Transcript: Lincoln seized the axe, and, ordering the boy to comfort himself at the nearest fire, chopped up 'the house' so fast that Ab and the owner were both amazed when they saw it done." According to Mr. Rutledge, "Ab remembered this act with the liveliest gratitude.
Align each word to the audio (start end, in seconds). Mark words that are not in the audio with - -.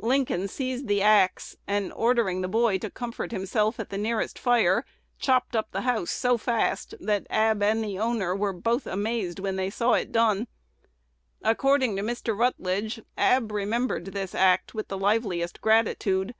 Lincoln 0.00 0.48
seized 0.48 0.88
the 0.88 1.02
axe, 1.02 1.54
and, 1.66 1.92
ordering 1.92 2.40
the 2.40 2.48
boy 2.48 2.78
to 2.78 2.88
comfort 2.88 3.30
himself 3.30 3.78
at 3.78 3.90
the 3.90 3.98
nearest 3.98 4.38
fire, 4.38 4.86
chopped 5.18 5.54
up 5.54 5.70
'the 5.70 5.82
house' 5.82 6.10
so 6.10 6.38
fast 6.38 6.94
that 6.98 7.26
Ab 7.28 7.62
and 7.62 7.84
the 7.84 7.98
owner 7.98 8.34
were 8.34 8.54
both 8.54 8.86
amazed 8.86 9.38
when 9.38 9.56
they 9.56 9.68
saw 9.68 9.92
it 9.92 10.12
done." 10.12 10.48
According 11.42 11.94
to 11.96 12.02
Mr. 12.02 12.34
Rutledge, 12.34 13.02
"Ab 13.18 13.52
remembered 13.52 14.06
this 14.06 14.34
act 14.34 14.72
with 14.72 14.88
the 14.88 14.96
liveliest 14.96 15.60
gratitude. 15.60 16.34